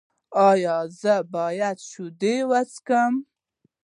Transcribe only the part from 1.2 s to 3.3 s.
باید شیدې وڅښم؟